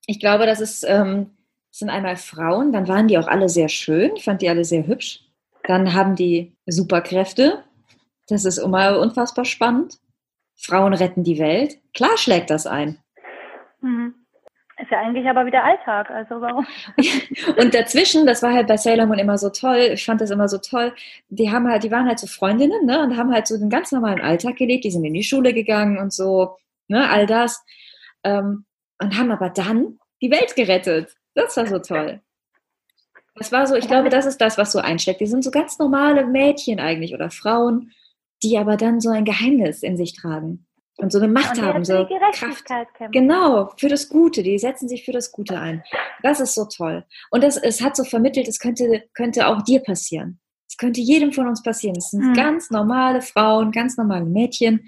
[0.06, 1.30] ich glaube, das ist, ähm,
[1.70, 4.64] das sind einmal Frauen, dann waren die auch alle sehr schön, ich fand die alle
[4.64, 5.20] sehr hübsch.
[5.64, 7.62] Dann haben die Superkräfte,
[8.26, 9.98] das ist immer unfassbar spannend.
[10.58, 12.98] Frauen retten die Welt, klar schlägt das ein.
[13.80, 14.14] Hm,
[14.80, 16.66] ist ja eigentlich aber wieder Alltag, also warum?
[17.56, 20.48] Und dazwischen, das war halt bei Sailor Moon immer so toll, ich fand das immer
[20.48, 20.92] so toll,
[21.28, 23.92] die haben halt, die waren halt so Freundinnen, ne, und haben halt so den ganz
[23.92, 26.56] normalen Alltag gelebt, die sind in die Schule gegangen und so,
[26.88, 27.64] ne, all das,
[28.24, 28.64] ähm,
[29.00, 31.14] und haben aber dann die Welt gerettet.
[31.34, 32.20] Das war so toll.
[33.36, 35.20] Das war so, ich glaube, das ist das, was so einsteckt.
[35.20, 37.92] Die sind so ganz normale Mädchen eigentlich oder Frauen,
[38.42, 41.94] die aber dann so ein Geheimnis in sich tragen und so eine Macht haben, so
[41.94, 42.08] Kraft.
[42.08, 43.12] Gerechtigkeit kämpfen.
[43.12, 44.42] Genau, für das Gute.
[44.42, 45.82] Die setzen sich für das Gute ein.
[46.22, 47.04] Das ist so toll.
[47.30, 50.40] Und das, es hat so vermittelt, es könnte, könnte auch dir passieren.
[50.68, 51.96] Es könnte jedem von uns passieren.
[51.96, 52.34] Es sind Mhm.
[52.34, 54.86] ganz normale Frauen, ganz normale Mädchen,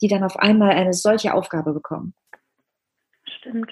[0.00, 2.14] die dann auf einmal eine solche Aufgabe bekommen.
[3.38, 3.70] Stimmt.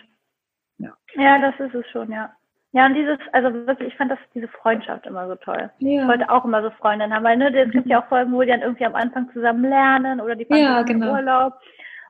[0.79, 0.97] Ja.
[1.17, 2.33] Ja, das ist es schon, ja.
[2.73, 5.71] Ja, und dieses, also wirklich, ich fand das, diese Freundschaft immer so toll.
[5.81, 8.33] Ich Ja, wollte auch immer so Freundinnen haben, weil ne, es gibt ja auch Folgen,
[8.33, 11.13] wo die dann irgendwie am Anfang zusammen lernen oder die fahren Ja, zusammen in genau.
[11.15, 11.55] Urlaub.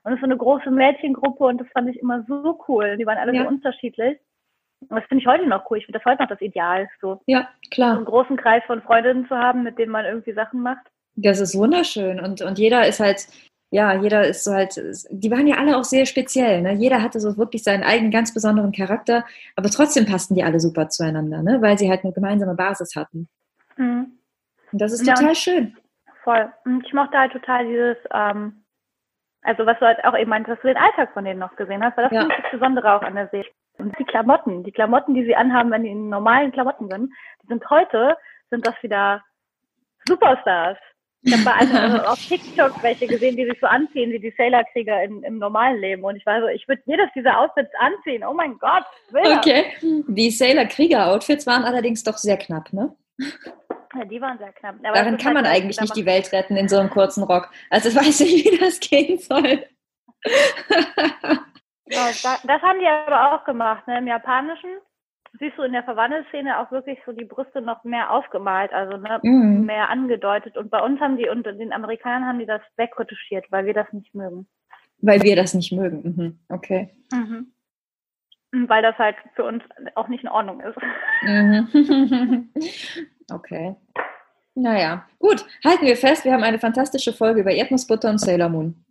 [0.03, 2.97] Und es ist so eine große Mädchengruppe und das fand ich immer so cool.
[2.97, 3.41] Die waren alle Ja.
[3.43, 4.19] so unterschiedlich.
[4.81, 5.77] Und das finde ich heute noch cool.
[5.79, 7.95] Ich finde das heute noch das Ideal, so ja, so klar.
[7.95, 10.85] einen großen Kreis von Freundinnen zu haben, mit denen man irgendwie Sachen macht.
[11.15, 12.19] Das ist wunderschön.
[12.19, 13.27] Und, und jeder ist halt,
[13.71, 14.75] ja, jeder ist so halt,
[15.09, 16.61] die waren ja alle auch sehr speziell.
[16.61, 16.73] Ne?
[16.73, 19.23] Jeder hatte so wirklich seinen eigenen ganz besonderen Charakter,
[19.55, 21.61] aber trotzdem passten die alle super zueinander, ne?
[21.61, 23.29] weil sie halt eine gemeinsame Basis hatten.
[23.77, 24.11] Mhm.
[24.73, 25.77] Und das ist Ja, total schön.
[26.23, 26.51] Voll.
[26.65, 28.63] Und ich mochte halt total dieses, ähm,
[29.41, 31.81] also was du halt auch eben meintest, dass du den Alltag von denen noch gesehen
[31.83, 32.21] hast, weil das Ja.
[32.21, 33.49] finde ich das Besondere auch an der Serie.
[33.77, 37.47] Und die Klamotten, die Klamotten, die sie anhaben, wenn die in normalen Klamotten sind, die
[37.47, 38.17] sind heute,
[38.49, 39.23] sind das wieder
[40.07, 40.77] Superstars.
[41.23, 45.03] Ich habe bei einem auf TikTok welche gesehen, die sich so anziehen wie die Sailor-Krieger
[45.03, 46.03] im normalen Leben.
[46.03, 48.23] Und ich war so, ich würde jedes dieser Outfits anziehen.
[48.23, 49.37] Oh mein Gott, will das.
[49.37, 49.65] Okay.
[49.81, 52.95] Die Sailor-Krieger-Outfits waren allerdings doch sehr knapp, ne?
[53.19, 54.75] Ja, die waren sehr knapp.
[54.83, 57.23] Aber Darin kann man halt- eigentlich da nicht die Welt retten in so einem kurzen
[57.23, 57.51] Rock.
[57.69, 59.65] Also weiß ich, wie das gehen soll.
[61.85, 63.85] Das haben die aber auch gemacht.
[63.87, 63.97] Ne?
[63.99, 64.69] Im Japanischen
[65.39, 69.19] siehst du in der Verwandelszene auch wirklich so die Brüste noch mehr aufgemalt, also ne,
[69.23, 69.65] Mhm.
[69.65, 70.57] mehr angedeutet.
[70.57, 73.91] Und bei uns haben die und den Amerikanern haben die das wegretuschiert, weil wir das
[73.93, 74.47] nicht mögen.
[74.99, 76.01] Weil wir das nicht mögen.
[76.03, 76.39] Mhm.
[76.49, 76.89] Okay.
[77.11, 77.51] Mhm.
[78.67, 79.63] Weil das halt für uns
[79.95, 80.77] auch nicht in Ordnung ist.
[81.21, 82.49] Mhm.
[83.33, 83.75] okay.
[84.53, 85.45] Naja, gut.
[85.63, 88.83] Halten wir fest, wir haben eine fantastische Folge über Erdnussbutter und Sailor Moon.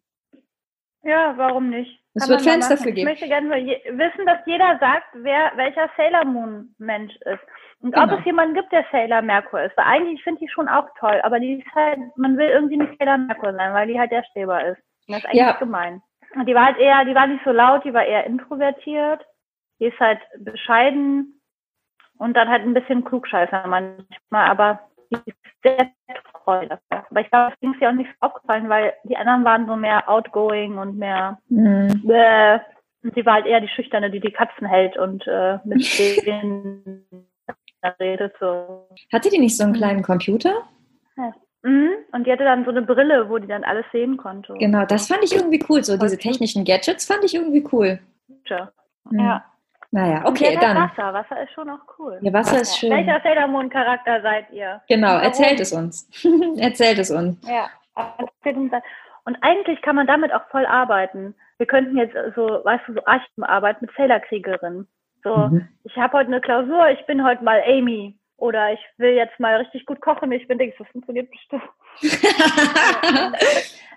[1.03, 2.00] Ja, warum nicht?
[2.15, 3.09] Es wird Fans dafür geben.
[3.09, 7.41] Ich möchte gerne wissen, dass jeder sagt, wer welcher Sailor Moon Mensch ist.
[7.81, 8.19] Und ob Genau.
[8.19, 9.77] es jemanden gibt, der Sailor Merkur ist.
[9.77, 12.77] Weil eigentlich finde ich die schon auch toll, aber die ist halt, man will irgendwie
[12.79, 14.79] nicht Sailor Merkur sein, weil die halt der Streber ist.
[15.07, 15.53] Und das ist eigentlich Ja.
[15.53, 16.03] gemein.
[16.35, 19.25] Und die war halt eher, die war nicht so laut, die war eher introvertiert.
[19.81, 21.41] Die ist halt bescheiden
[22.19, 25.91] und dann halt ein bisschen klugscheißer manchmal, aber die ist sehr
[26.51, 27.07] treu dafür.
[27.11, 29.77] Aber ich glaube, das ist ja auch nicht so aufgefallen, weil die anderen waren so
[29.77, 32.03] mehr outgoing und mehr Mhm.
[32.05, 32.59] Bäh.
[33.03, 35.81] Und sie war halt eher die Schüchterne, die die Katzen hält und äh, mit
[36.27, 37.07] denen
[37.99, 38.35] redet.
[38.39, 38.87] So.
[39.13, 40.53] Hatte die nicht so einen kleinen Computer?
[41.63, 41.91] Mhm.
[42.13, 44.55] Und die hatte dann so eine Brille, wo die dann alles sehen konnte.
[44.55, 45.85] Genau, das fand ich irgendwie cool.
[45.85, 48.01] So diese technischen Gadgets fand ich irgendwie cool.
[48.47, 48.71] Ja.
[49.11, 49.41] Mhm.
[49.93, 50.01] Ja.
[50.01, 50.77] Naja, okay, halt dann.
[50.77, 51.13] Wasser.
[51.13, 52.19] Wasser ist schon auch cool.
[52.23, 52.91] Ja, Wasser ist schön.
[52.91, 54.81] Welcher Sailor Moon Charakter seid ihr?
[54.89, 55.23] Genau, Warum?
[55.23, 56.09] erzählt es uns.
[56.59, 57.37] erzählt es uns.
[57.49, 57.69] Ja.
[59.25, 61.35] Und eigentlich kann man damit auch voll arbeiten.
[61.59, 64.87] Wir könnten jetzt so, weißt du, so Archivenarbeit mit Sailor-Kriegerin.
[65.23, 65.69] So, Mhm.
[65.85, 68.17] ich habe heute eine Klausur, ich bin heute mal Amy.
[68.39, 71.63] Oder ich will jetzt mal richtig gut kochen, ich bin Dings, das funktioniert bestimmt.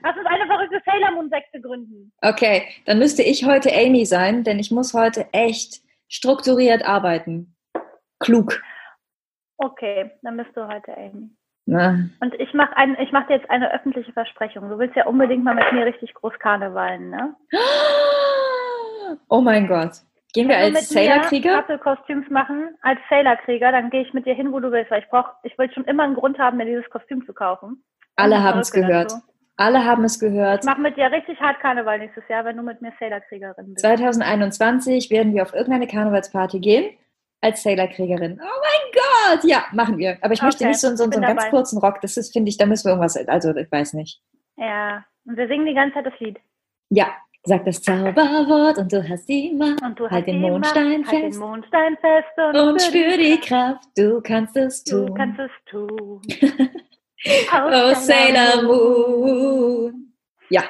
[0.03, 2.11] Lass uns eine verrückte Sailor Moon Sekte gründen.
[2.21, 5.81] okay, dann müsste ich heute Amy sein, denn ich muss heute echt
[6.13, 7.55] strukturiert arbeiten.
[8.19, 8.61] Klug.
[9.57, 11.29] Okay, dann bist du heute Amy.
[11.65, 12.73] Na, Und ich mache
[13.11, 14.69] mache dir jetzt eine öffentliche Versprechung.
[14.69, 17.35] Du willst ja unbedingt mal mit mir richtig groß Karnevalen, ne?
[19.29, 19.91] Oh mein Gott.
[20.33, 21.61] Gehen wir als Sailor-Krieger?
[21.77, 25.09] Kostüms machen, als Sailor-Krieger, dann gehe ich mit dir hin, wo du willst, weil ich
[25.09, 27.83] brauche, ich wollte schon immer einen Grund haben, mir dieses Kostüm zu kaufen.
[28.15, 29.11] Alle haben es gehört.
[29.11, 29.32] Dazu.
[29.55, 30.63] Alle haben es gehört.
[30.63, 33.79] Ich mache mit dir richtig hart Karneval nächstes Jahr, wenn du mit mir Sailor-Kriegerin bist.
[33.81, 36.97] 2021 werden wir auf irgendeine Karnevalsparty gehen
[37.41, 38.39] als Sailor-Kriegerin.
[38.41, 39.43] Oh mein Gott!
[39.43, 40.17] Ja, machen wir.
[40.21, 42.01] Aber ich okay, möchte nicht so, so, so einen ganz kurzen Rock.
[42.01, 44.21] Das ist, finde ich, da müssen wir irgendwas, also ich weiß nicht.
[44.57, 46.39] Ja, und wir singen die ganze Zeit das Lied.
[46.89, 47.13] Ja,
[47.43, 49.81] sag das Zauberwort und du hast die Macht.
[49.81, 51.13] Und du halt den Mondstein fest.
[51.13, 53.87] Halt den Mondstein fest und, und spür die Kraft.
[53.95, 55.07] Du kannst es tun.
[55.07, 56.21] Du kannst es tun.
[57.25, 60.13] oh, Sailor Moon.
[60.49, 60.63] Ja.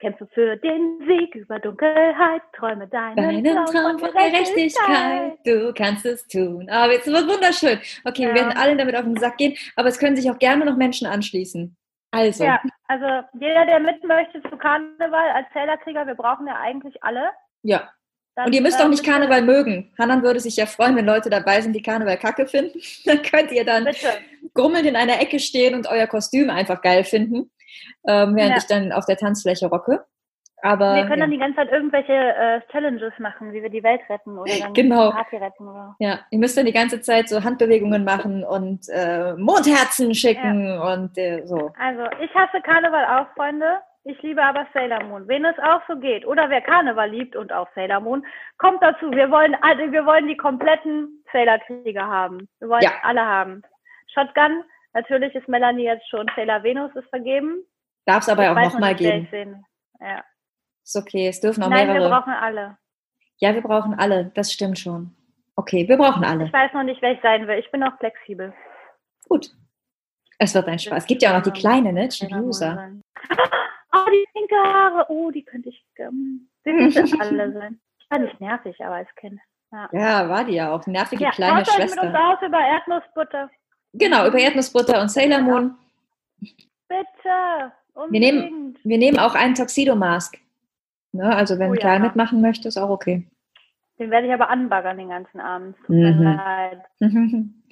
[0.00, 5.38] Kämpfe für den Sieg über Dunkelheit, träume deinen, deinen Traum von Gerechtigkeit.
[5.44, 6.68] Du kannst es tun.
[6.68, 7.80] Aber es wird wunderschön.
[8.04, 8.28] Okay, ja.
[8.28, 10.76] wir werden alle damit auf den Sack gehen, aber es können sich auch gerne noch
[10.76, 11.76] Menschen anschließen.
[12.10, 12.44] Also.
[12.44, 17.30] Ja, also jeder, der mit möchte zu Karneval als Zählerkrieger, wir brauchen ja eigentlich alle.
[17.62, 17.90] Ja.
[18.36, 19.94] Dann, und ihr müsst auch nicht Karneval mögen.
[19.98, 22.78] Hannan würde sich ja freuen, wenn Leute dabei sind, die Karneval kacke finden.
[23.06, 24.08] dann könnt ihr dann Bitte.
[24.56, 27.50] Grummelnd in einer Ecke stehen und euer Kostüm einfach geil finden,
[28.06, 28.56] ähm, während ja.
[28.58, 30.04] ich dann auf der Tanzfläche rocke.
[30.62, 31.26] Aber, wir können ja.
[31.26, 34.72] dann die ganze Zeit irgendwelche äh, Challenges machen, wie wir die Welt retten oder dann
[34.72, 35.10] genau.
[35.10, 35.68] die Party retten.
[35.68, 35.94] Oder.
[35.98, 40.92] Ja, ihr müsst dann die ganze Zeit so Handbewegungen machen und äh, Mondherzen schicken ja.
[40.92, 41.72] und äh, so.
[41.78, 43.78] Also ich hasse Karneval auch, Freunde.
[44.04, 45.28] Ich liebe aber Sailor Moon.
[45.28, 48.24] Wen es auch so geht oder wer Karneval liebt und auch Sailor Moon,
[48.56, 49.10] kommt dazu.
[49.10, 52.48] Wir wollen, also wir wollen die kompletten Sailor-Krieger haben.
[52.60, 52.92] Wir wollen ja.
[53.02, 53.62] alle haben.
[54.12, 57.64] Shotgun, natürlich ist Melanie jetzt schon Sailor Venus ist vergeben.
[58.04, 59.64] Darf es aber ich auch nochmal geben.
[60.00, 60.24] Ja.
[60.84, 62.04] Ist okay, es dürfen auch Nein, mehrere.
[62.04, 62.78] wir brauchen alle.
[63.38, 65.14] Ja, wir brauchen alle, das stimmt schon.
[65.56, 66.44] Okay, wir brauchen alle.
[66.44, 67.58] Ich weiß noch nicht, wer ich sein will.
[67.58, 68.52] Ich bin auch flexibel.
[69.28, 69.50] Gut.
[70.38, 70.98] Es wird ein Spaß.
[70.98, 72.08] Es gibt ja auch noch die kleine, ne?
[72.08, 72.90] Chibiusa.
[73.96, 75.06] Oh, die pinke Haare.
[75.08, 75.82] Oh, die könnte ich.
[75.96, 77.80] Ähm, die müssen alle sein.
[77.98, 79.40] Ich war nicht nervig, aber als Kind.
[79.72, 79.88] Ja.
[79.92, 80.86] ja, war die ja auch.
[80.86, 82.04] Nervige ja, kleine Schwester.
[82.04, 83.50] Mit uns aus über Erdnussbutter.
[83.98, 85.74] Genau, über Erdnussbutter und Sailor Moon.
[86.88, 87.72] Bitte.
[88.10, 90.38] Wir nehmen, wir nehmen auch einen Tuxedo-Mask.
[91.12, 91.34] Ne?
[91.34, 92.08] Also wenn oh, Klein ja.
[92.08, 93.26] mitmachen möchte, ist auch okay.
[93.98, 95.76] Den werde ich aber anbaggern den ganzen Abend.
[95.88, 96.38] Mhm.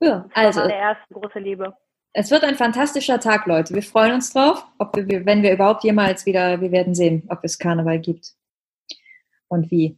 [0.00, 0.60] ja, also.
[0.60, 1.76] meine erste große Liebe.
[2.12, 3.72] Es wird ein fantastischer Tag, Leute.
[3.72, 7.44] Wir freuen uns drauf, ob wir, wenn wir überhaupt jemals wieder, wir werden sehen, ob
[7.44, 8.34] es Karneval gibt.
[9.46, 9.96] Und wie.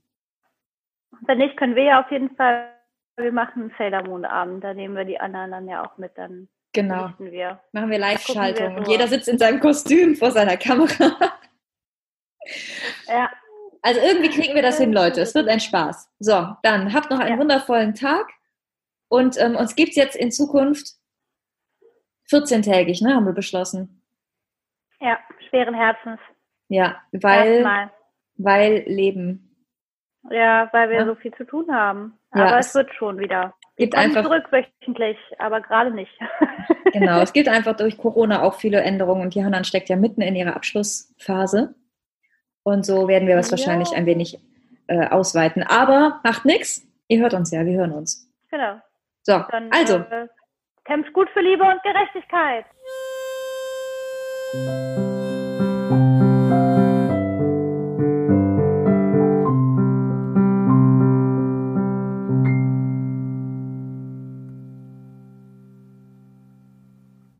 [1.22, 2.68] Wenn nicht, können wir ja auf jeden Fall,
[3.16, 6.16] wir machen einen Sailor Moon Abend, da nehmen wir die anderen dann ja auch mit,
[6.16, 7.12] dann genau.
[7.18, 7.60] wir.
[7.72, 11.38] Machen wir Live-Schaltung und jeder sitzt in seinem Kostüm vor seiner Kamera.
[13.06, 13.30] Ja.
[13.82, 15.20] Also irgendwie kriegen wir das hin, Leute.
[15.20, 16.08] Es wird ein Spaß.
[16.20, 17.38] So, dann habt noch einen ja.
[17.38, 18.28] wundervollen Tag.
[19.08, 20.94] Und ähm, uns gibt es jetzt in Zukunft
[22.30, 24.02] 14-tägig, ne, haben wir beschlossen.
[25.00, 26.20] Ja, schweren Herzens.
[26.68, 27.90] Ja, weil,
[28.36, 29.51] weil Leben.
[30.30, 31.06] Ja, weil wir ja.
[31.06, 32.18] so viel zu tun haben.
[32.30, 33.54] Aber ja, es, es wird schon wieder.
[33.76, 36.12] Gibt einfach zurück wöchentlich, aber gerade nicht.
[36.92, 40.36] genau, es gibt einfach durch Corona auch viele Änderungen und Johanna steckt ja mitten in
[40.36, 41.74] ihrer Abschlussphase.
[42.62, 43.52] Und so werden wir das ja.
[43.52, 44.38] wahrscheinlich ein wenig
[44.86, 45.62] äh, ausweiten.
[45.62, 46.86] Aber macht nichts.
[47.08, 48.30] Ihr hört uns ja, wir hören uns.
[48.50, 48.80] Genau.
[49.22, 49.96] So, Dann, also.
[49.96, 50.28] Äh,
[50.84, 52.66] kämpft gut für Liebe und Gerechtigkeit.